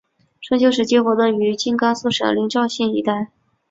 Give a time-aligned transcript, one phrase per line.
[0.41, 3.29] 春秋时期活动于今甘肃省临洮县一带。